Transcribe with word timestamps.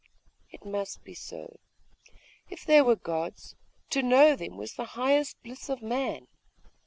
It 0.49 0.65
must 0.65 1.03
be 1.03 1.13
so. 1.13 1.59
If 2.49 2.65
there 2.65 2.83
were 2.83 2.95
gods, 2.95 3.55
to 3.91 4.01
know 4.01 4.35
them 4.35 4.57
was 4.57 4.73
the 4.73 4.83
highest 4.97 5.43
bliss 5.43 5.69
of 5.69 5.83
man. 5.83 6.25